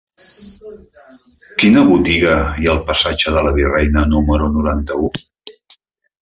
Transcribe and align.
Quina 1.63 1.83
botiga 1.89 2.33
hi 2.63 2.71
ha 2.71 2.71
al 2.73 2.81
passatge 2.87 3.35
de 3.37 3.45
la 3.49 3.53
Virreina 3.59 4.07
número 4.15 4.49
noranta-u? 4.57 5.13